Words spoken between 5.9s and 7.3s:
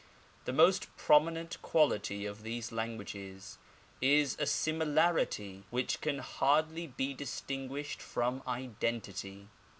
can hardly be